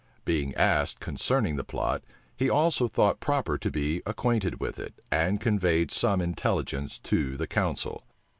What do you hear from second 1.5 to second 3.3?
the plot, he also thought